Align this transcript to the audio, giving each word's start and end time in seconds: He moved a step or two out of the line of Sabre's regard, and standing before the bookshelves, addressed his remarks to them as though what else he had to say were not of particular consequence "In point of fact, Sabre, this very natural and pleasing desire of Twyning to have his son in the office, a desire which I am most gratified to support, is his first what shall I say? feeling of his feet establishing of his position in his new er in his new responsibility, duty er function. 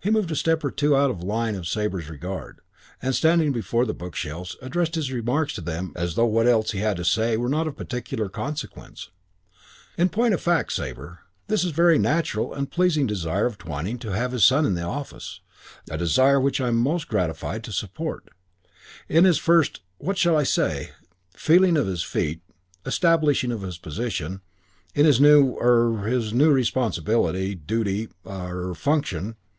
He 0.00 0.08
moved 0.08 0.30
a 0.30 0.36
step 0.36 0.64
or 0.64 0.70
two 0.70 0.96
out 0.96 1.10
of 1.10 1.18
the 1.20 1.26
line 1.26 1.54
of 1.54 1.68
Sabre's 1.68 2.08
regard, 2.08 2.62
and 3.02 3.14
standing 3.14 3.52
before 3.52 3.84
the 3.84 3.92
bookshelves, 3.92 4.56
addressed 4.62 4.94
his 4.94 5.12
remarks 5.12 5.52
to 5.52 5.60
them 5.60 5.92
as 5.94 6.14
though 6.14 6.24
what 6.24 6.46
else 6.46 6.70
he 6.70 6.78
had 6.78 6.96
to 6.96 7.04
say 7.04 7.36
were 7.36 7.46
not 7.50 7.66
of 7.68 7.76
particular 7.76 8.30
consequence 8.30 9.10
"In 9.98 10.08
point 10.08 10.32
of 10.32 10.40
fact, 10.40 10.72
Sabre, 10.72 11.18
this 11.48 11.62
very 11.64 11.98
natural 11.98 12.54
and 12.54 12.70
pleasing 12.70 13.06
desire 13.06 13.44
of 13.44 13.58
Twyning 13.58 13.98
to 13.98 14.12
have 14.12 14.32
his 14.32 14.46
son 14.46 14.64
in 14.64 14.72
the 14.76 14.80
office, 14.82 15.40
a 15.90 15.98
desire 15.98 16.40
which 16.40 16.58
I 16.58 16.68
am 16.68 16.78
most 16.78 17.06
gratified 17.06 17.62
to 17.64 17.70
support, 17.70 18.30
is 19.10 19.24
his 19.26 19.36
first 19.36 19.82
what 19.98 20.16
shall 20.16 20.38
I 20.38 20.44
say? 20.44 20.92
feeling 21.34 21.76
of 21.76 21.86
his 21.86 22.02
feet 22.02 22.40
establishing 22.86 23.52
of 23.52 23.60
his 23.60 23.76
position 23.76 24.40
in 24.94 25.04
his 25.04 25.20
new 25.20 25.58
er 25.60 26.06
in 26.08 26.10
his 26.14 26.32
new 26.32 26.50
responsibility, 26.50 27.54
duty 27.54 28.08
er 28.26 28.72
function. 28.72 29.36